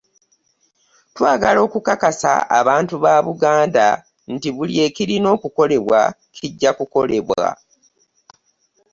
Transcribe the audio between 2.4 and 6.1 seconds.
abantu ba Buganda nti buli ekirina okukolebwa